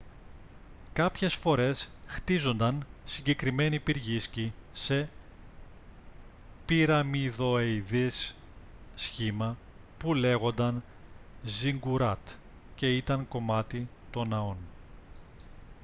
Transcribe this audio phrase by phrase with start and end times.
[0.93, 5.09] κάποιες φορές χτίζονταν συγκεκριμένοι πυργίσκοι σε
[6.65, 8.35] πυραμιδοειδές
[8.95, 9.57] σχήμα
[9.97, 10.83] που λέγονταν
[11.43, 12.29] ζιγκουράτ
[12.75, 14.57] και ήταν κομμάτι των ναών